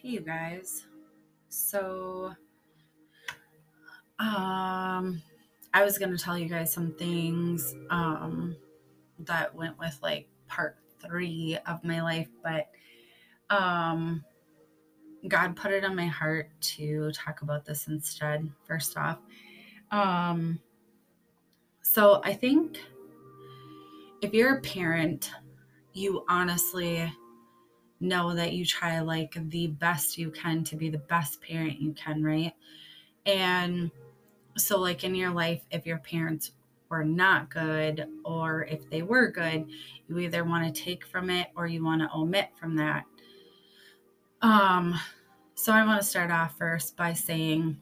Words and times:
Hey, 0.00 0.10
you 0.10 0.20
guys. 0.20 0.86
So, 1.48 2.32
um, 4.20 5.20
I 5.74 5.82
was 5.82 5.98
going 5.98 6.16
to 6.16 6.22
tell 6.22 6.38
you 6.38 6.48
guys 6.48 6.72
some 6.72 6.94
things 6.94 7.74
um, 7.90 8.54
that 9.18 9.52
went 9.56 9.76
with 9.76 9.98
like 10.00 10.28
part 10.46 10.76
three 11.00 11.58
of 11.66 11.82
my 11.82 12.00
life, 12.00 12.28
but 12.44 12.68
um, 13.50 14.24
God 15.26 15.56
put 15.56 15.72
it 15.72 15.84
on 15.84 15.96
my 15.96 16.06
heart 16.06 16.50
to 16.60 17.10
talk 17.10 17.42
about 17.42 17.64
this 17.64 17.88
instead, 17.88 18.48
first 18.68 18.96
off. 18.96 19.18
Um, 19.90 20.60
so, 21.82 22.20
I 22.22 22.34
think 22.34 22.78
if 24.22 24.32
you're 24.32 24.58
a 24.58 24.60
parent, 24.60 25.32
you 25.92 26.24
honestly 26.28 27.12
know 28.00 28.34
that 28.34 28.52
you 28.52 28.64
try 28.64 29.00
like 29.00 29.36
the 29.50 29.68
best 29.68 30.18
you 30.18 30.30
can 30.30 30.64
to 30.64 30.76
be 30.76 30.88
the 30.88 30.98
best 30.98 31.40
parent 31.40 31.80
you 31.80 31.92
can, 31.92 32.22
right? 32.22 32.52
And 33.26 33.90
so, 34.56 34.78
like 34.78 35.04
in 35.04 35.14
your 35.14 35.30
life, 35.30 35.62
if 35.70 35.86
your 35.86 35.98
parents 35.98 36.52
were 36.88 37.04
not 37.04 37.50
good 37.50 38.06
or 38.24 38.64
if 38.64 38.88
they 38.90 39.02
were 39.02 39.30
good, 39.30 39.66
you 40.08 40.18
either 40.18 40.44
want 40.44 40.74
to 40.74 40.82
take 40.82 41.06
from 41.06 41.30
it 41.30 41.48
or 41.56 41.66
you 41.66 41.84
want 41.84 42.00
to 42.00 42.10
omit 42.14 42.50
from 42.58 42.76
that. 42.76 43.04
Um, 44.40 44.98
so 45.54 45.72
I 45.72 45.84
want 45.84 46.00
to 46.00 46.06
start 46.06 46.30
off 46.30 46.56
first 46.56 46.96
by 46.96 47.12
saying 47.12 47.76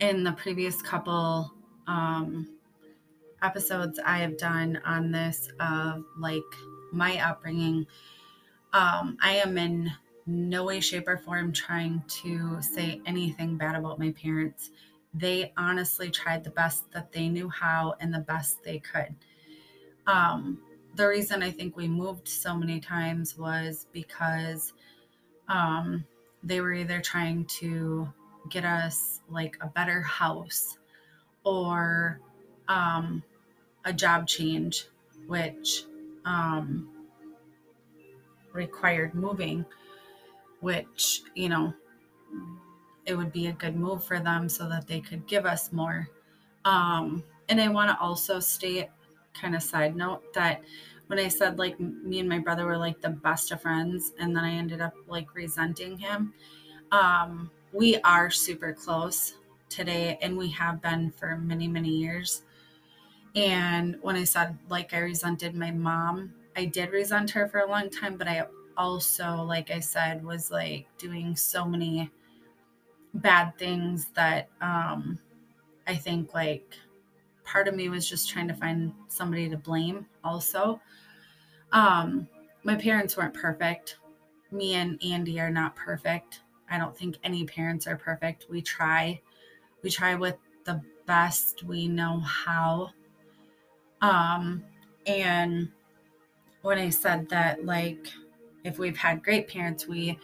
in 0.00 0.22
the 0.22 0.32
previous 0.32 0.80
couple 0.80 1.52
um, 1.86 2.48
episodes 3.42 3.98
I 4.04 4.18
have 4.18 4.38
done 4.38 4.80
on 4.84 5.10
this 5.10 5.48
of 5.60 6.04
like 6.18 6.42
my 6.92 7.18
upbringing, 7.18 7.86
um, 8.76 9.16
I 9.22 9.36
am 9.36 9.56
in 9.56 9.90
no 10.26 10.64
way, 10.64 10.80
shape, 10.80 11.08
or 11.08 11.16
form 11.16 11.50
trying 11.50 12.02
to 12.08 12.60
say 12.60 13.00
anything 13.06 13.56
bad 13.56 13.74
about 13.74 13.98
my 13.98 14.10
parents. 14.10 14.70
They 15.14 15.54
honestly 15.56 16.10
tried 16.10 16.44
the 16.44 16.50
best 16.50 16.90
that 16.92 17.10
they 17.10 17.28
knew 17.28 17.48
how 17.48 17.94
and 18.00 18.12
the 18.12 18.18
best 18.18 18.62
they 18.62 18.80
could. 18.80 19.14
Um, 20.06 20.58
the 20.94 21.08
reason 21.08 21.42
I 21.42 21.50
think 21.50 21.74
we 21.74 21.88
moved 21.88 22.28
so 22.28 22.54
many 22.54 22.78
times 22.78 23.38
was 23.38 23.86
because 23.92 24.74
um, 25.48 26.04
they 26.42 26.60
were 26.60 26.74
either 26.74 27.00
trying 27.00 27.46
to 27.60 28.06
get 28.50 28.66
us 28.66 29.22
like 29.30 29.56
a 29.62 29.68
better 29.68 30.02
house 30.02 30.76
or 31.44 32.20
um, 32.68 33.22
a 33.86 33.92
job 33.92 34.26
change, 34.26 34.86
which 35.26 35.84
um, 36.26 36.90
required 38.56 39.14
moving, 39.14 39.64
which, 40.60 41.22
you 41.34 41.48
know, 41.48 41.72
it 43.04 43.14
would 43.14 43.32
be 43.32 43.46
a 43.46 43.52
good 43.52 43.76
move 43.76 44.02
for 44.02 44.18
them 44.18 44.48
so 44.48 44.68
that 44.68 44.88
they 44.88 45.00
could 45.00 45.26
give 45.26 45.46
us 45.46 45.72
more. 45.72 46.08
Um, 46.64 47.22
and 47.48 47.60
I 47.60 47.68
want 47.68 47.90
to 47.90 48.00
also 48.00 48.40
state, 48.40 48.88
kind 49.32 49.54
of 49.54 49.62
side 49.62 49.94
note, 49.94 50.34
that 50.34 50.62
when 51.06 51.20
I 51.20 51.28
said 51.28 51.58
like 51.58 51.78
me 51.78 52.18
and 52.18 52.28
my 52.28 52.40
brother 52.40 52.66
were 52.66 52.76
like 52.76 53.00
the 53.00 53.10
best 53.10 53.52
of 53.52 53.62
friends, 53.62 54.12
and 54.18 54.34
then 54.34 54.42
I 54.42 54.50
ended 54.50 54.80
up 54.80 54.94
like 55.06 55.34
resenting 55.34 55.98
him, 55.98 56.34
um, 56.90 57.50
we 57.72 57.98
are 57.98 58.30
super 58.30 58.72
close 58.72 59.34
today, 59.68 60.18
and 60.20 60.36
we 60.36 60.48
have 60.50 60.82
been 60.82 61.12
for 61.12 61.36
many, 61.36 61.68
many 61.68 61.90
years. 61.90 62.42
And 63.36 63.98
when 64.02 64.16
I 64.16 64.24
said 64.24 64.58
like 64.68 64.94
I 64.94 64.98
resented 64.98 65.54
my 65.54 65.70
mom, 65.70 66.32
I 66.56 66.64
did 66.64 66.90
resent 66.90 67.30
her 67.30 67.46
for 67.46 67.60
a 67.60 67.68
long 67.68 67.90
time, 67.90 68.16
but 68.16 68.26
I 68.26 68.46
also, 68.76 69.42
like 69.42 69.70
I 69.70 69.80
said, 69.80 70.24
was 70.24 70.50
like 70.50 70.86
doing 70.98 71.36
so 71.36 71.66
many 71.66 72.10
bad 73.14 73.56
things 73.58 74.08
that 74.14 74.48
um, 74.60 75.18
I 75.86 75.94
think 75.94 76.34
like 76.34 76.74
part 77.44 77.68
of 77.68 77.74
me 77.74 77.88
was 77.88 78.08
just 78.08 78.28
trying 78.30 78.48
to 78.48 78.54
find 78.54 78.92
somebody 79.08 79.48
to 79.48 79.56
blame 79.56 80.06
also. 80.24 80.80
Um, 81.72 82.26
my 82.64 82.74
parents 82.74 83.16
weren't 83.16 83.34
perfect. 83.34 83.98
Me 84.50 84.74
and 84.74 85.02
Andy 85.04 85.38
are 85.40 85.50
not 85.50 85.76
perfect. 85.76 86.40
I 86.70 86.78
don't 86.78 86.96
think 86.96 87.18
any 87.22 87.44
parents 87.44 87.86
are 87.86 87.96
perfect. 87.96 88.46
We 88.50 88.62
try. 88.62 89.20
We 89.82 89.90
try 89.90 90.14
with 90.14 90.36
the 90.64 90.80
best 91.06 91.64
we 91.64 91.86
know 91.86 92.20
how. 92.20 92.90
Um, 94.00 94.64
and 95.06 95.68
when 96.66 96.78
I 96.78 96.90
said 96.90 97.28
that, 97.28 97.64
like, 97.64 98.08
if 98.64 98.76
we've 98.76 98.96
had 98.96 99.22
great 99.22 99.46
parents, 99.46 99.86
we 99.86 100.18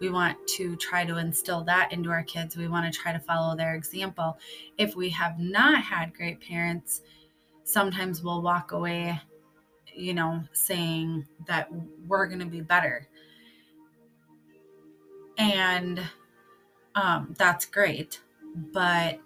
we 0.00 0.08
want 0.10 0.36
to 0.48 0.74
try 0.74 1.04
to 1.04 1.18
instill 1.18 1.62
that 1.64 1.92
into 1.92 2.10
our 2.10 2.24
kids. 2.24 2.56
We 2.56 2.66
want 2.66 2.92
to 2.92 2.98
try 2.98 3.12
to 3.12 3.20
follow 3.20 3.56
their 3.56 3.76
example. 3.76 4.36
If 4.76 4.96
we 4.96 5.08
have 5.10 5.38
not 5.38 5.84
had 5.84 6.12
great 6.12 6.40
parents, 6.40 7.02
sometimes 7.62 8.24
we'll 8.24 8.42
walk 8.42 8.72
away, 8.72 9.20
you 9.94 10.14
know, 10.14 10.42
saying 10.52 11.28
that 11.46 11.70
we're 12.08 12.26
going 12.26 12.40
to 12.40 12.46
be 12.46 12.60
better. 12.60 13.06
And 15.38 16.00
um, 16.96 17.36
that's 17.38 17.66
great. 17.66 18.20
But 18.72 19.20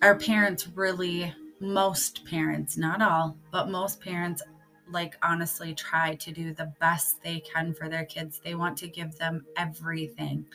our 0.00 0.16
parents 0.16 0.68
really, 0.68 1.34
most 1.58 2.24
parents, 2.24 2.76
not 2.76 3.02
all, 3.02 3.36
but 3.50 3.68
most 3.68 4.00
parents 4.00 4.42
like 4.90 5.16
honestly 5.22 5.74
try 5.74 6.14
to 6.16 6.32
do 6.32 6.52
the 6.52 6.72
best 6.80 7.22
they 7.22 7.40
can 7.40 7.72
for 7.74 7.88
their 7.88 8.04
kids. 8.04 8.40
They 8.42 8.54
want 8.54 8.76
to 8.78 8.88
give 8.88 9.16
them 9.16 9.44
everything. 9.56 10.46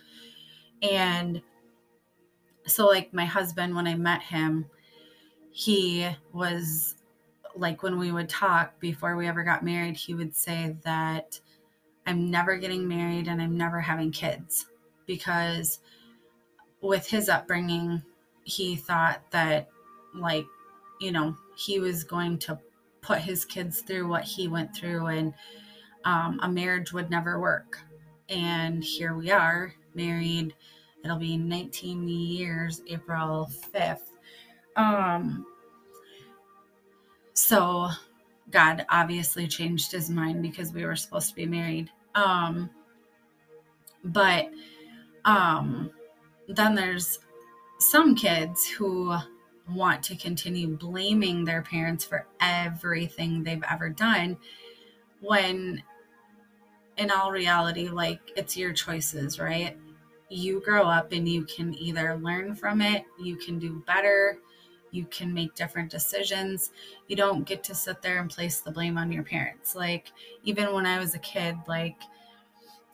And 0.81 1.41
so 2.65 2.87
like 2.87 3.13
my 3.13 3.25
husband 3.25 3.75
when 3.75 3.87
I 3.87 3.95
met 3.95 4.21
him, 4.21 4.65
he 5.51 6.07
was 6.33 6.95
like 7.55 7.81
when 7.81 7.97
we 7.97 8.11
would 8.11 8.29
talk 8.29 8.79
before 8.79 9.15
we 9.15 9.27
ever 9.27 9.43
got 9.43 9.63
married, 9.63 9.95
he 9.95 10.13
would 10.13 10.35
say 10.35 10.75
that 10.83 11.39
I'm 12.05 12.29
never 12.29 12.57
getting 12.57 12.87
married 12.87 13.27
and 13.27 13.41
I'm 13.41 13.57
never 13.57 13.81
having 13.81 14.11
kids 14.11 14.67
because 15.05 15.79
with 16.81 17.07
his 17.07 17.27
upbringing, 17.29 18.03
he 18.43 18.75
thought 18.75 19.21
that 19.31 19.67
like, 20.13 20.45
you 21.01 21.11
know, 21.11 21.35
he 21.55 21.79
was 21.79 22.03
going 22.03 22.37
to 22.39 22.59
put 23.07 23.19
his 23.19 23.45
kids 23.45 23.81
through 23.81 24.05
what 24.05 24.25
he 24.25 24.49
went 24.49 24.75
through 24.75 25.07
and 25.07 25.33
um, 26.03 26.39
a 26.43 26.49
marriage 26.49 26.91
would 26.91 27.09
never 27.09 27.39
work. 27.39 27.79
And 28.27 28.83
here 28.83 29.15
we 29.15 29.31
are, 29.31 29.73
married. 29.93 30.53
It'll 31.05 31.17
be 31.17 31.37
19 31.37 32.05
years, 32.05 32.81
April 32.87 33.49
5th. 33.73 34.01
Um, 34.75 35.45
so 37.33 37.87
God 38.51 38.85
obviously 38.89 39.47
changed 39.47 39.91
his 39.91 40.09
mind 40.09 40.41
because 40.41 40.73
we 40.73 40.85
were 40.85 40.95
supposed 40.97 41.29
to 41.29 41.35
be 41.35 41.45
married. 41.45 41.89
Um, 42.13 42.69
but 44.03 44.49
um, 45.23 45.91
then 46.49 46.75
there's 46.75 47.19
some 47.79 48.15
kids 48.15 48.67
who 48.67 49.15
want 49.73 50.03
to 50.03 50.15
continue 50.15 50.67
blaming 50.67 51.43
their 51.43 51.61
parents 51.61 52.03
for 52.03 52.25
everything 52.39 53.43
they've 53.43 53.63
ever 53.69 53.89
done 53.89 54.37
when 55.19 55.81
in 56.97 57.11
all 57.11 57.31
reality 57.31 57.89
like 57.89 58.19
it's 58.35 58.55
your 58.57 58.73
choices 58.73 59.39
right? 59.39 59.77
You 60.29 60.61
grow 60.61 60.83
up 60.83 61.11
and 61.11 61.27
you 61.27 61.45
can 61.45 61.73
either 61.75 62.17
learn 62.17 62.55
from 62.55 62.81
it 62.81 63.03
you 63.19 63.35
can 63.35 63.59
do 63.59 63.83
better 63.85 64.39
you 64.91 65.05
can 65.07 65.33
make 65.33 65.53
different 65.53 65.91
decisions. 65.91 66.71
You 67.09 67.17
don't 67.17 67.43
get 67.43 67.61
to 67.65 67.75
sit 67.75 68.01
there 68.01 68.19
and 68.19 68.29
place 68.29 68.61
the 68.61 68.71
blame 68.71 68.97
on 68.97 69.11
your 69.11 69.21
parents. 69.21 69.75
Like 69.75 70.11
even 70.43 70.73
when 70.73 70.85
i 70.85 70.97
was 70.97 71.13
a 71.13 71.19
kid 71.19 71.55
like 71.67 71.97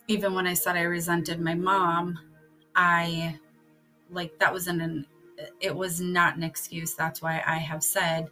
even 0.07 0.33
when 0.33 0.47
i 0.47 0.53
said 0.53 0.75
i 0.75 0.81
resented 0.81 1.39
my 1.39 1.53
mom 1.53 2.19
i 2.75 3.37
like 4.09 4.37
that 4.39 4.53
was 4.53 4.67
in 4.67 4.81
an 4.81 5.05
it 5.59 5.75
was 5.75 5.99
not 5.99 6.35
an 6.35 6.43
excuse. 6.43 6.93
That's 6.93 7.21
why 7.21 7.43
I 7.45 7.57
have 7.57 7.83
said 7.83 8.29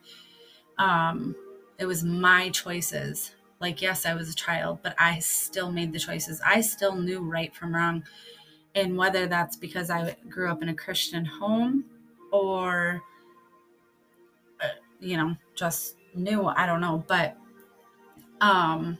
um, 0.77 1.35
it 1.77 1.85
was 1.85 2.03
my 2.03 2.49
choices. 2.49 3.35
Like, 3.59 3.81
yes, 3.81 4.05
I 4.05 4.15
was 4.15 4.29
a 4.29 4.35
child, 4.35 4.79
but 4.81 4.95
I 4.99 5.19
still 5.19 5.71
made 5.71 5.93
the 5.93 5.99
choices. 5.99 6.41
I 6.45 6.61
still 6.61 6.95
knew 6.95 7.19
right 7.19 7.55
from 7.55 7.75
wrong. 7.75 8.03
And 8.73 8.97
whether 8.97 9.27
that's 9.27 9.55
because 9.55 9.89
I 9.89 10.15
grew 10.29 10.49
up 10.49 10.63
in 10.63 10.69
a 10.69 10.73
Christian 10.73 11.25
home 11.25 11.85
or, 12.31 13.01
uh, 14.61 14.67
you 14.99 15.17
know, 15.17 15.35
just 15.53 15.97
knew, 16.15 16.45
I 16.45 16.65
don't 16.65 16.81
know. 16.81 17.03
But, 17.07 17.37
um, 18.39 18.97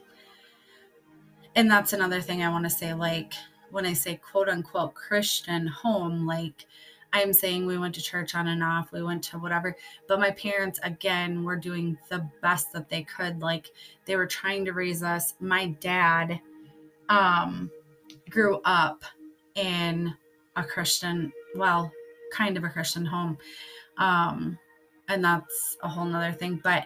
and 1.56 1.70
that's 1.72 1.94
another 1.94 2.22
thing 2.22 2.44
I 2.44 2.50
want 2.50 2.66
to 2.66 2.70
say. 2.70 2.94
Like, 2.94 3.34
when 3.72 3.86
I 3.86 3.94
say 3.94 4.18
quote 4.18 4.50
unquote 4.50 4.94
Christian 4.94 5.66
home, 5.66 6.28
like, 6.28 6.68
I'm 7.14 7.34
saying 7.34 7.66
we 7.66 7.78
went 7.78 7.96
to 7.96 8.02
church 8.02 8.36
on 8.36 8.48
and 8.48 8.64
off, 8.64 8.92
we 8.92 9.04
went 9.04 9.24
to 9.26 9.38
whatever. 9.38 9.76
But 10.08 10.20
my 10.20 10.32
parents, 10.32 10.80
again, 10.84 11.44
were 11.44 11.58
doing 11.58 11.98
the 12.10 12.28
best 12.42 12.72
that 12.74 12.90
they 12.90 13.04
could. 13.04 13.42
Like 13.42 13.72
they 14.06 14.16
were 14.16 14.28
trying 14.28 14.66
to 14.66 14.74
raise 14.74 15.04
us. 15.04 15.34
My 15.40 15.68
dad, 15.68 16.40
um, 17.10 17.70
grew 18.30 18.62
up 18.64 19.04
in 19.56 20.16
a 20.56 20.64
Christian, 20.64 21.32
well, 21.56 21.92
kind 22.32 22.58
of 22.58 22.64
a 22.64 22.70
Christian 22.70 23.06
home. 23.06 23.38
Um, 23.98 24.58
and 25.10 25.24
that's 25.24 25.78
a 25.84 25.90
whole 25.90 26.06
nother 26.06 26.32
thing. 26.32 26.60
But 26.64 26.86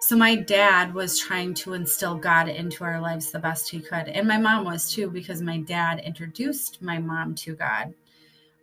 so 0.00 0.16
my 0.16 0.36
dad 0.36 0.94
was 0.94 1.18
trying 1.18 1.54
to 1.54 1.72
instill 1.72 2.14
God 2.14 2.48
into 2.48 2.84
our 2.84 3.00
lives 3.00 3.32
the 3.32 3.38
best 3.38 3.68
he 3.68 3.80
could. 3.80 4.08
And 4.08 4.28
my 4.28 4.38
mom 4.38 4.64
was 4.64 4.92
too, 4.92 5.10
because 5.10 5.42
my 5.42 5.58
dad 5.58 6.00
introduced 6.00 6.80
my 6.82 6.98
mom 6.98 7.34
to 7.36 7.54
God. 7.54 7.92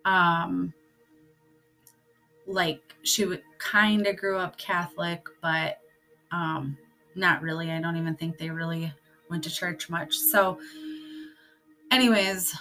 Um, 0.06 0.74
like 2.48 2.96
she 3.04 3.26
would 3.26 3.42
kind 3.58 4.06
of 4.08 4.18
grew 4.18 4.38
up 4.38 4.58
Catholic, 4.58 5.28
but 5.42 5.80
um, 6.32 6.78
not 7.16 7.42
really. 7.42 7.72
I 7.72 7.82
don't 7.82 7.98
even 7.98 8.16
think 8.16 8.38
they 8.38 8.50
really 8.50 8.94
went 9.30 9.44
to 9.46 9.50
church 9.50 9.90
much. 9.90 10.16
So, 10.16 10.60
anyways, 11.92 12.56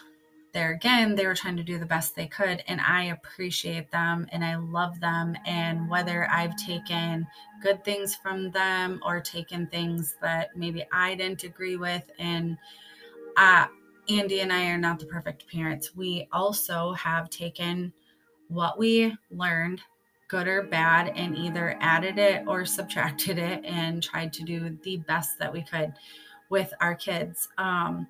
there 0.54 0.70
again, 0.70 1.16
they 1.16 1.26
were 1.26 1.34
trying 1.34 1.56
to 1.56 1.64
do 1.64 1.78
the 1.78 1.84
best 1.84 2.14
they 2.14 2.28
could. 2.28 2.62
And 2.68 2.80
I 2.80 3.06
appreciate 3.06 3.90
them 3.90 4.26
and 4.30 4.44
I 4.44 4.54
love 4.54 5.00
them. 5.00 5.36
And 5.44 5.90
whether 5.90 6.30
I've 6.30 6.56
taken 6.56 7.26
good 7.60 7.84
things 7.84 8.14
from 8.14 8.52
them 8.52 9.00
or 9.04 9.20
taken 9.20 9.66
things 9.66 10.14
that 10.22 10.56
maybe 10.56 10.84
I 10.92 11.16
didn't 11.16 11.42
agree 11.42 11.76
with, 11.76 12.04
and 12.18 12.56
uh, 13.36 13.66
Andy 14.08 14.40
and 14.40 14.52
I 14.52 14.66
are 14.66 14.78
not 14.78 14.98
the 14.98 15.06
perfect 15.06 15.50
parents. 15.50 15.94
We 15.94 16.28
also 16.32 16.92
have 16.92 17.30
taken 17.30 17.92
what 18.48 18.78
we 18.78 19.16
learned, 19.30 19.80
good 20.28 20.46
or 20.46 20.64
bad, 20.64 21.12
and 21.16 21.36
either 21.36 21.76
added 21.80 22.18
it 22.18 22.44
or 22.46 22.64
subtracted 22.64 23.38
it 23.38 23.64
and 23.64 24.02
tried 24.02 24.32
to 24.34 24.42
do 24.42 24.76
the 24.82 24.98
best 24.98 25.38
that 25.38 25.52
we 25.52 25.62
could 25.62 25.92
with 26.50 26.72
our 26.80 26.94
kids. 26.94 27.48
Um, 27.58 28.06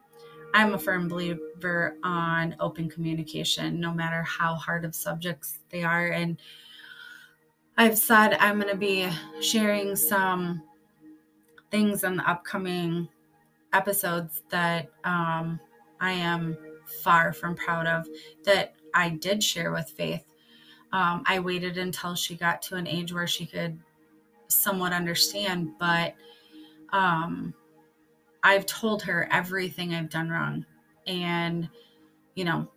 I'm 0.55 0.75
a 0.75 0.79
firm 0.79 1.09
believer 1.09 1.97
on 2.05 2.55
open 2.61 2.89
communication, 2.89 3.81
no 3.81 3.93
matter 3.93 4.23
how 4.23 4.55
hard 4.55 4.85
of 4.85 4.95
subjects 4.95 5.59
they 5.71 5.83
are. 5.83 6.09
And 6.09 6.39
I've 7.77 7.99
said 7.99 8.35
I'm 8.35 8.61
going 8.61 8.71
to 8.71 8.79
be 8.79 9.09
sharing 9.41 9.97
some 9.97 10.63
things 11.73 12.05
in 12.05 12.17
the 12.17 12.31
upcoming 12.31 13.09
episodes 13.73 14.43
that 14.51 14.89
um, 15.03 15.59
I 16.05 16.13
am 16.13 16.59
far 17.03 17.33
from 17.33 17.55
proud 17.55 17.87
of 17.87 18.07
that 18.45 18.75
I 18.93 19.09
did 19.09 19.43
share 19.43 19.73
with 19.73 19.89
Faith. 19.89 20.27
Um, 20.93 21.25
I 21.27 21.41
waited 21.41 21.79
until 21.79 22.15
she 22.15 22.35
got 22.35 22.61
to 22.63 22.77
an 22.77 22.87
age 22.87 23.11
where 23.11 23.27
she 23.27 23.47
could 23.47 23.81
somewhat 24.49 24.93
understand, 24.93 25.71
but 25.81 26.15
um, 26.93 27.55
I've 28.43 28.67
told 28.67 29.01
her 29.03 29.27
everything 29.33 29.95
I've 29.95 30.11
done 30.11 30.29
wrong. 30.29 30.67
And, 31.07 31.71
you 32.35 32.45
know, 32.45 32.69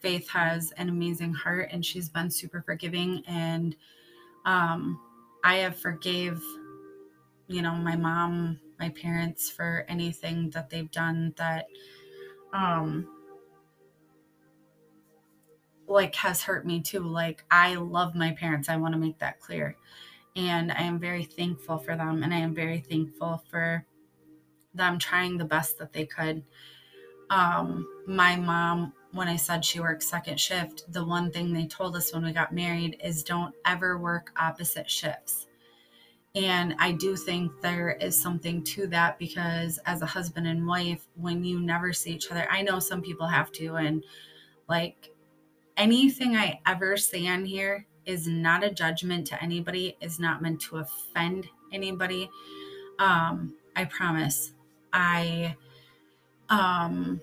Faith 0.00 0.28
has 0.28 0.70
an 0.72 0.90
amazing 0.90 1.32
heart 1.32 1.70
and 1.72 1.84
she's 1.84 2.10
been 2.10 2.30
super 2.30 2.60
forgiving. 2.60 3.22
And 3.26 3.74
um, 4.44 5.00
I 5.44 5.56
have 5.56 5.78
forgave, 5.78 6.42
you 7.46 7.62
know, 7.62 7.72
my 7.72 7.96
mom, 7.96 8.60
my 8.78 8.90
parents 8.90 9.48
for 9.48 9.86
anything 9.88 10.50
that 10.50 10.68
they've 10.68 10.90
done 10.90 11.32
that 11.38 11.64
um 12.52 13.08
like 15.90 16.14
has 16.14 16.42
hurt 16.42 16.64
me 16.64 16.80
too. 16.80 17.00
Like 17.00 17.44
I 17.50 17.74
love 17.74 18.14
my 18.14 18.32
parents. 18.32 18.68
I 18.68 18.76
want 18.76 18.94
to 18.94 19.00
make 19.00 19.18
that 19.18 19.40
clear. 19.40 19.76
And 20.36 20.70
I 20.70 20.82
am 20.82 20.98
very 20.98 21.24
thankful 21.24 21.78
for 21.78 21.96
them 21.96 22.22
and 22.22 22.32
I 22.32 22.38
am 22.38 22.54
very 22.54 22.78
thankful 22.78 23.42
for 23.50 23.84
them 24.72 24.98
trying 24.98 25.36
the 25.36 25.44
best 25.44 25.78
that 25.78 25.92
they 25.92 26.06
could. 26.06 26.44
Um, 27.28 27.86
my 28.06 28.36
mom, 28.36 28.92
when 29.12 29.28
I 29.28 29.36
said 29.36 29.64
she 29.64 29.80
works 29.80 30.08
second 30.08 30.38
shift, 30.38 30.90
the 30.92 31.04
one 31.04 31.30
thing 31.32 31.52
they 31.52 31.66
told 31.66 31.96
us 31.96 32.12
when 32.12 32.24
we 32.24 32.32
got 32.32 32.54
married 32.54 33.00
is 33.02 33.24
don't 33.24 33.54
ever 33.66 33.98
work 33.98 34.32
opposite 34.36 34.88
shifts. 34.88 35.46
And 36.34 36.76
I 36.78 36.92
do 36.92 37.16
think 37.16 37.60
there 37.60 37.90
is 37.90 38.20
something 38.20 38.62
to 38.64 38.86
that 38.88 39.18
because 39.18 39.78
as 39.86 40.00
a 40.00 40.06
husband 40.06 40.46
and 40.46 40.66
wife, 40.66 41.06
when 41.16 41.42
you 41.42 41.58
never 41.60 41.92
see 41.92 42.12
each 42.12 42.30
other, 42.30 42.46
I 42.50 42.62
know 42.62 42.78
some 42.78 43.02
people 43.02 43.26
have 43.26 43.50
to. 43.52 43.76
And 43.76 44.04
like 44.68 45.10
anything 45.76 46.36
I 46.36 46.60
ever 46.66 46.96
say 46.96 47.26
on 47.26 47.44
here 47.44 47.86
is 48.06 48.28
not 48.28 48.62
a 48.62 48.70
judgment 48.70 49.26
to 49.28 49.42
anybody, 49.42 49.96
is 50.00 50.20
not 50.20 50.40
meant 50.40 50.60
to 50.62 50.78
offend 50.78 51.48
anybody. 51.72 52.30
Um, 53.00 53.56
I 53.74 53.84
promise. 53.86 54.52
I 54.92 55.56
um 56.48 57.20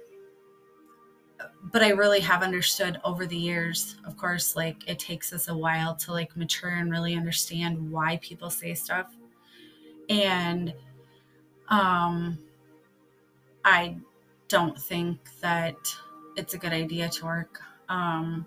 but 1.64 1.84
I 1.84 1.90
really 1.90 2.20
have 2.22 2.44
understood 2.44 3.00
over 3.04 3.26
the 3.26 3.38
years. 3.38 3.98
Of 4.06 4.18
course, 4.18 4.56
like 4.56 4.88
it 4.90 5.00
takes 5.00 5.34
us 5.34 5.48
a 5.48 5.58
while 5.58 5.96
to 5.98 6.12
like 6.12 6.36
mature 6.38 6.70
and 6.70 6.92
really 6.92 7.16
understand 7.16 7.92
why 7.92 8.18
people 8.22 8.50
say 8.50 8.74
stuff. 8.74 9.14
And 10.10 10.74
um 11.70 12.38
I 13.66 13.98
don't 14.48 14.80
think 14.80 15.20
that 15.42 15.76
it's 16.38 16.54
a 16.54 16.58
good 16.58 16.72
idea 16.74 17.10
to 17.10 17.26
work 17.26 17.62
um 17.90 18.46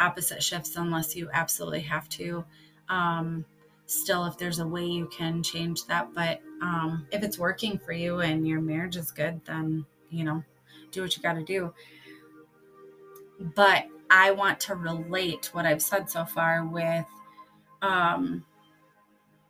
opposite 0.00 0.42
shifts 0.42 0.76
unless 0.76 1.14
you 1.14 1.28
absolutely 1.32 1.80
have 1.80 2.08
to. 2.10 2.44
Um 2.88 3.44
still 3.86 4.24
if 4.24 4.38
there's 4.38 4.58
a 4.58 4.66
way 4.66 4.84
you 4.84 5.06
can 5.06 5.42
change 5.42 5.84
that 5.86 6.12
but 6.14 6.40
um, 6.62 7.06
if 7.10 7.22
it's 7.22 7.38
working 7.38 7.78
for 7.78 7.92
you 7.92 8.20
and 8.20 8.46
your 8.46 8.60
marriage 8.60 8.96
is 8.96 9.10
good 9.10 9.38
then 9.44 9.84
you 10.08 10.24
know 10.24 10.42
do 10.92 11.02
what 11.02 11.14
you 11.16 11.22
got 11.22 11.34
to 11.34 11.42
do 11.42 11.72
but 13.54 13.84
i 14.10 14.30
want 14.30 14.58
to 14.60 14.74
relate 14.74 15.50
what 15.52 15.66
i've 15.66 15.82
said 15.82 16.08
so 16.08 16.24
far 16.24 16.64
with 16.66 17.04
um 17.82 18.44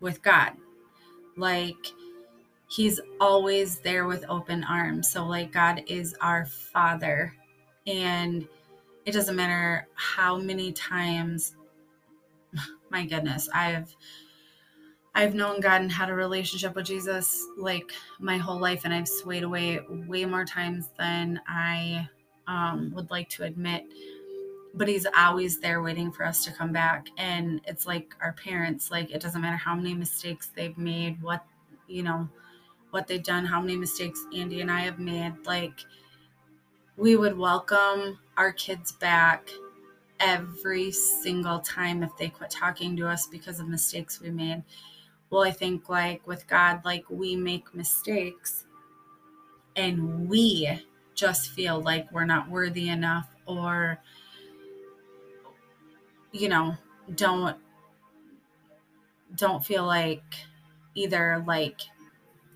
with 0.02 0.20
god. 0.20 0.52
Like 1.36 1.86
he's 2.68 3.00
always 3.20 3.78
there 3.78 4.06
with 4.06 4.24
open 4.28 4.64
arms. 4.64 5.10
So 5.10 5.24
like 5.24 5.52
god 5.52 5.84
is 5.86 6.14
our 6.20 6.44
father. 6.44 7.34
And 7.86 8.46
it 9.06 9.12
doesn't 9.12 9.36
matter 9.36 9.88
how 9.94 10.36
many 10.36 10.72
times 10.72 11.56
my 12.90 13.06
goodness 13.06 13.48
i've 13.54 13.94
I've 15.14 15.34
known 15.34 15.60
God 15.60 15.82
and 15.82 15.92
had 15.92 16.08
a 16.08 16.14
relationship 16.14 16.74
with 16.74 16.86
Jesus 16.86 17.46
like 17.58 17.92
my 18.18 18.38
whole 18.38 18.58
life, 18.58 18.82
and 18.84 18.94
I've 18.94 19.06
swayed 19.06 19.42
away 19.42 19.78
way 20.08 20.24
more 20.24 20.46
times 20.46 20.88
than 20.98 21.38
I 21.46 22.08
um, 22.46 22.92
would 22.94 23.10
like 23.10 23.28
to 23.30 23.44
admit. 23.44 23.84
But 24.74 24.88
He's 24.88 25.06
always 25.16 25.60
there 25.60 25.82
waiting 25.82 26.10
for 26.10 26.24
us 26.24 26.44
to 26.44 26.52
come 26.52 26.72
back. 26.72 27.08
And 27.18 27.60
it's 27.66 27.86
like 27.86 28.14
our 28.20 28.32
parents, 28.32 28.90
like, 28.90 29.10
it 29.10 29.20
doesn't 29.20 29.40
matter 29.40 29.56
how 29.56 29.74
many 29.74 29.94
mistakes 29.94 30.50
they've 30.54 30.76
made, 30.78 31.20
what, 31.22 31.44
you 31.88 32.02
know, 32.02 32.28
what 32.90 33.06
they've 33.06 33.22
done, 33.22 33.44
how 33.44 33.60
many 33.60 33.76
mistakes 33.76 34.24
Andy 34.34 34.60
and 34.60 34.70
I 34.70 34.80
have 34.80 34.98
made. 34.98 35.34
Like, 35.44 35.80
we 36.96 37.16
would 37.16 37.36
welcome 37.36 38.18
our 38.36 38.52
kids 38.52 38.92
back 38.92 39.50
every 40.20 40.92
single 40.92 41.58
time 41.60 42.02
if 42.02 42.16
they 42.16 42.28
quit 42.28 42.50
talking 42.50 42.96
to 42.96 43.08
us 43.08 43.26
because 43.26 43.60
of 43.60 43.68
mistakes 43.68 44.20
we 44.20 44.30
made 44.30 44.62
well, 45.32 45.42
I 45.42 45.50
think 45.50 45.88
like 45.88 46.26
with 46.26 46.46
God, 46.46 46.84
like 46.84 47.06
we 47.08 47.34
make 47.34 47.74
mistakes 47.74 48.66
and 49.76 50.28
we 50.28 50.78
just 51.14 51.50
feel 51.50 51.80
like 51.80 52.10
we're 52.12 52.24
not 52.24 52.48
worthy 52.48 52.88
enough 52.88 53.28
or, 53.46 53.98
you 56.32 56.48
know, 56.48 56.74
don't 57.14 57.56
don't 59.36 59.64
feel 59.64 59.86
like 59.86 60.22
either 60.94 61.42
like 61.46 61.80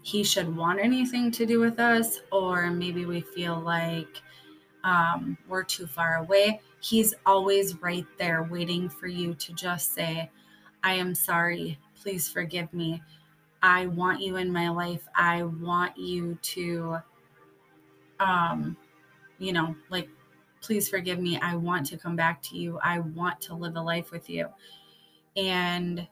he 0.02 0.22
should 0.22 0.54
want 0.54 0.78
anything 0.78 1.30
to 1.30 1.46
do 1.46 1.58
with 1.58 1.80
us 1.80 2.20
or 2.30 2.70
maybe 2.70 3.06
we 3.06 3.22
feel 3.22 3.58
like 3.58 4.20
um, 4.84 5.38
we're 5.48 5.64
too 5.64 5.86
far 5.86 6.16
away 6.16 6.60
he's 6.80 7.14
always 7.24 7.80
right 7.80 8.06
there 8.18 8.42
waiting 8.44 8.90
for 8.90 9.06
you 9.06 9.32
to 9.34 9.54
just 9.54 9.94
say 9.94 10.30
i 10.84 10.92
am 10.92 11.14
sorry 11.14 11.78
please 12.06 12.28
forgive 12.28 12.72
me. 12.72 13.02
I 13.64 13.86
want 13.86 14.20
you 14.20 14.36
in 14.36 14.52
my 14.52 14.68
life. 14.68 15.08
I 15.16 15.42
want 15.42 15.98
you 15.98 16.38
to, 16.40 16.98
um, 18.20 18.76
you 19.38 19.52
know, 19.52 19.74
like, 19.90 20.08
please 20.60 20.88
forgive 20.88 21.18
me. 21.18 21.38
I 21.40 21.54
want 21.56 21.86
to 21.88 21.96
come 21.96 22.16
back 22.16 22.42
to 22.44 22.56
you. 22.56 22.78
I 22.82 23.00
want 23.00 23.40
to 23.42 23.54
live 23.54 23.76
a 23.76 23.82
life 23.82 24.10
with 24.10 24.28
you. 24.28 24.48
And, 25.36 26.06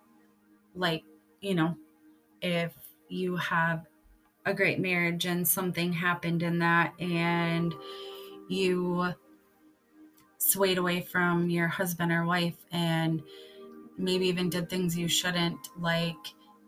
like, 0.75 1.05
you 1.41 1.55
know, 1.55 1.77
if 2.43 2.75
you 3.09 3.37
have 3.37 3.87
a 4.47 4.55
great 4.55 4.79
marriage 4.79 5.25
and 5.25 5.47
something 5.47 5.93
happened 5.93 6.43
in 6.43 6.59
that 6.59 6.93
and 7.01 7.75
you 8.49 9.15
swayed 10.39 10.79
away 10.79 11.01
from 11.01 11.49
your 11.49 11.69
husband 11.69 12.13
or 12.13 12.27
wife 12.27 12.57
and 12.71 13.23
maybe 13.97 14.27
even 14.27 14.51
did 14.51 14.69
things 14.69 14.97
you 14.97 15.09
shouldn't 15.09 15.69
like 15.79 16.17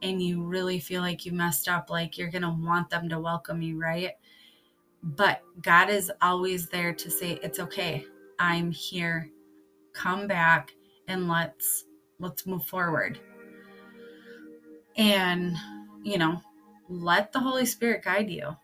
and 0.03 0.23
you 0.23 0.43
really 0.43 0.79
feel 0.79 1.03
like 1.03 1.27
you 1.27 1.33
messed 1.33 1.69
up 1.69 1.91
like 1.91 2.17
you're 2.17 2.31
going 2.31 2.43
to 2.43 2.57
want 2.61 2.89
them 2.89 3.09
to 3.09 3.19
welcome 3.19 3.61
you 3.61 3.79
right 3.79 4.13
But 5.15 5.41
God 5.63 5.89
is 5.89 6.11
always 6.21 6.69
there 6.69 6.93
to 6.93 7.11
say, 7.11 7.39
it's 7.43 7.61
okay. 7.61 8.05
I'm 8.41 8.73
here. 8.73 9.31
Come 9.93 10.27
back 10.27 10.73
and 11.07 11.29
let's 11.29 11.85
let's 12.19 12.45
move 12.45 12.65
forward. 12.65 13.21
And, 14.97 15.55
you 16.03 16.19
know, 16.19 16.41
let 16.89 17.33
the 17.33 17.39
Holy 17.39 17.67
Spirit 17.67 18.03
guide 18.03 18.29
you. 18.29 18.57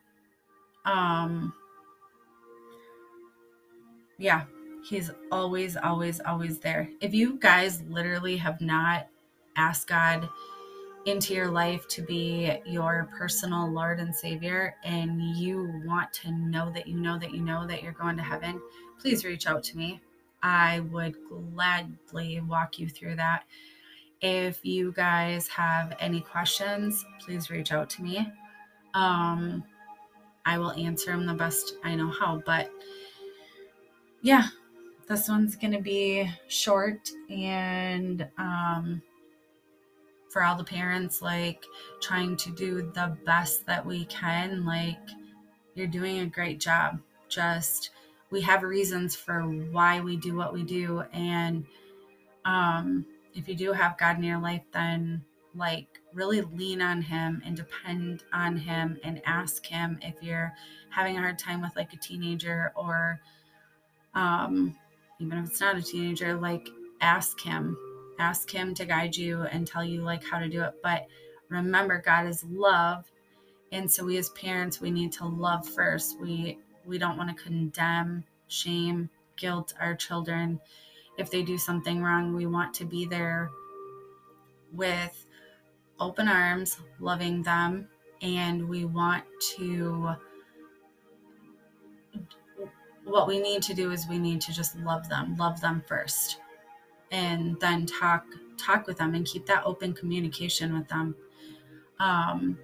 Um 0.84 1.52
yeah, 4.18 4.44
he's 4.84 5.12
always 5.30 5.76
always 5.76 6.20
always 6.20 6.58
there. 6.58 6.88
If 7.00 7.14
you 7.14 7.38
guys 7.38 7.82
literally 7.82 8.36
have 8.38 8.60
not 8.60 9.06
asked 9.56 9.86
God 9.86 10.28
into 11.04 11.34
your 11.34 11.50
life 11.50 11.88
to 11.88 12.02
be 12.02 12.58
your 12.64 13.08
personal 13.16 13.70
Lord 13.70 13.98
and 13.98 14.14
Savior, 14.14 14.76
and 14.84 15.20
you 15.36 15.82
want 15.84 16.12
to 16.14 16.30
know 16.30 16.70
that 16.72 16.86
you 16.86 16.96
know 16.96 17.18
that 17.18 17.32
you 17.32 17.40
know 17.40 17.66
that 17.66 17.82
you're 17.82 17.92
going 17.92 18.16
to 18.16 18.22
heaven, 18.22 18.60
please 19.00 19.24
reach 19.24 19.46
out 19.46 19.64
to 19.64 19.76
me. 19.76 20.00
I 20.42 20.80
would 20.80 21.16
gladly 21.28 22.40
walk 22.40 22.78
you 22.78 22.88
through 22.88 23.16
that. 23.16 23.44
If 24.20 24.64
you 24.64 24.92
guys 24.92 25.48
have 25.48 25.96
any 25.98 26.20
questions, 26.20 27.04
please 27.20 27.50
reach 27.50 27.72
out 27.72 27.90
to 27.90 28.02
me. 28.02 28.32
Um, 28.94 29.64
I 30.44 30.58
will 30.58 30.72
answer 30.72 31.10
them 31.10 31.26
the 31.26 31.34
best 31.34 31.74
I 31.84 31.94
know 31.94 32.10
how. 32.10 32.42
But 32.44 32.70
yeah, 34.20 34.48
this 35.08 35.28
one's 35.28 35.56
going 35.56 35.72
to 35.72 35.80
be 35.80 36.30
short 36.48 37.10
and 37.28 38.28
um, 38.38 39.02
for 40.32 40.42
all 40.42 40.56
the 40.56 40.64
parents, 40.64 41.20
like 41.20 41.64
trying 42.00 42.36
to 42.36 42.50
do 42.50 42.90
the 42.94 43.16
best 43.26 43.66
that 43.66 43.84
we 43.84 44.06
can. 44.06 44.64
Like, 44.64 44.98
you're 45.74 45.86
doing 45.86 46.20
a 46.20 46.26
great 46.26 46.58
job. 46.58 46.98
Just, 47.28 47.90
we 48.30 48.40
have 48.40 48.62
reasons 48.62 49.14
for 49.14 49.42
why 49.42 50.00
we 50.00 50.16
do 50.16 50.34
what 50.34 50.52
we 50.52 50.62
do. 50.62 51.02
And 51.12 51.66
um, 52.44 53.04
if 53.34 53.46
you 53.46 53.54
do 53.54 53.72
have 53.72 53.98
God 53.98 54.16
in 54.16 54.24
your 54.24 54.40
life, 54.40 54.62
then 54.72 55.22
like 55.54 56.00
really 56.14 56.40
lean 56.40 56.80
on 56.80 57.02
Him 57.02 57.42
and 57.44 57.56
depend 57.56 58.24
on 58.32 58.56
Him 58.56 58.98
and 59.04 59.20
ask 59.26 59.66
Him 59.66 59.98
if 60.00 60.22
you're 60.22 60.52
having 60.88 61.16
a 61.16 61.20
hard 61.20 61.38
time 61.38 61.60
with 61.60 61.76
like 61.76 61.92
a 61.92 61.98
teenager 61.98 62.72
or 62.74 63.20
um, 64.14 64.74
even 65.20 65.38
if 65.38 65.50
it's 65.50 65.60
not 65.60 65.76
a 65.76 65.82
teenager, 65.82 66.34
like 66.34 66.68
ask 67.00 67.40
Him 67.40 67.76
ask 68.18 68.50
him 68.50 68.74
to 68.74 68.84
guide 68.84 69.16
you 69.16 69.42
and 69.42 69.66
tell 69.66 69.84
you 69.84 70.02
like 70.02 70.24
how 70.24 70.38
to 70.38 70.48
do 70.48 70.62
it. 70.62 70.74
But 70.82 71.06
remember 71.48 72.00
god 72.00 72.26
is 72.26 72.44
love. 72.44 73.10
And 73.72 73.90
so 73.90 74.04
we 74.04 74.18
as 74.18 74.30
parents 74.30 74.80
we 74.80 74.90
need 74.90 75.12
to 75.12 75.26
love 75.26 75.68
first. 75.68 76.20
We 76.20 76.58
we 76.84 76.98
don't 76.98 77.16
want 77.16 77.36
to 77.36 77.42
condemn 77.42 78.24
shame 78.48 79.08
guilt 79.36 79.74
our 79.80 79.94
children. 79.94 80.60
If 81.18 81.30
they 81.30 81.42
do 81.42 81.58
something 81.58 82.02
wrong 82.02 82.34
we 82.34 82.46
want 82.46 82.74
to 82.74 82.84
be 82.84 83.04
there 83.06 83.50
with 84.72 85.26
open 86.00 86.26
arms 86.26 86.80
loving 86.98 87.42
them 87.42 87.88
and 88.22 88.68
we 88.68 88.84
want 88.84 89.24
to 89.56 90.14
what 93.04 93.26
we 93.26 93.40
need 93.40 93.62
to 93.62 93.74
do 93.74 93.90
is 93.90 94.06
we 94.08 94.18
need 94.18 94.40
to 94.40 94.52
just 94.52 94.76
love 94.78 95.08
them 95.08 95.36
love 95.36 95.60
them 95.60 95.82
first 95.86 96.38
and 97.12 97.58
then 97.60 97.86
talk 97.86 98.26
talk 98.56 98.86
with 98.86 98.98
them 98.98 99.14
and 99.14 99.24
keep 99.26 99.46
that 99.46 99.62
open 99.64 99.92
communication 99.92 100.76
with 100.76 100.88
them. 100.88 101.14
Um 102.00 102.58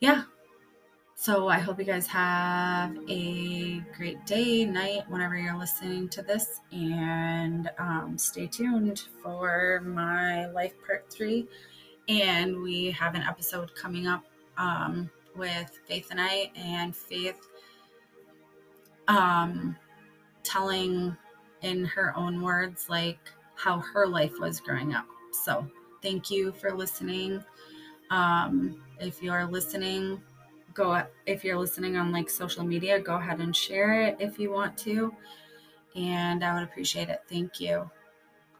yeah. 0.00 0.22
So 1.16 1.48
i 1.48 1.58
hope 1.58 1.80
you 1.80 1.84
guys 1.84 2.06
have 2.06 2.96
a 3.08 3.80
great 3.96 4.24
day 4.24 4.64
night 4.64 5.02
whenever 5.08 5.36
you're 5.36 5.58
listening 5.58 6.08
to 6.10 6.22
this. 6.22 6.60
And 6.70 7.68
um, 7.78 8.16
stay 8.16 8.46
tuned 8.46 9.02
for 9.22 9.82
my 9.84 10.46
life 10.46 10.74
part 10.86 11.10
three. 11.10 11.48
And 12.08 12.62
we 12.62 12.92
have 12.92 13.16
an 13.16 13.22
episode 13.22 13.74
coming 13.74 14.06
up 14.06 14.24
um, 14.56 15.10
with 15.38 15.80
faith 15.86 16.08
and 16.10 16.20
i 16.20 16.50
and 16.56 16.94
faith 16.94 17.40
um, 19.06 19.76
telling 20.42 21.16
in 21.62 21.84
her 21.84 22.16
own 22.16 22.42
words, 22.42 22.88
like 22.88 23.18
how 23.54 23.78
her 23.78 24.06
life 24.06 24.32
was 24.38 24.60
growing 24.60 24.94
up. 24.94 25.06
So, 25.32 25.66
thank 26.02 26.30
you 26.30 26.52
for 26.52 26.72
listening. 26.72 27.42
Um, 28.10 28.82
if 29.00 29.22
you're 29.22 29.46
listening, 29.46 30.20
go 30.74 31.02
if 31.26 31.44
you're 31.44 31.58
listening 31.58 31.96
on 31.96 32.12
like 32.12 32.30
social 32.30 32.64
media, 32.64 33.00
go 33.00 33.16
ahead 33.16 33.40
and 33.40 33.54
share 33.54 34.02
it 34.02 34.16
if 34.20 34.38
you 34.38 34.50
want 34.50 34.76
to. 34.78 35.14
And 35.94 36.44
I 36.44 36.54
would 36.54 36.62
appreciate 36.62 37.08
it. 37.08 37.22
Thank 37.28 37.60
you. 37.60 37.90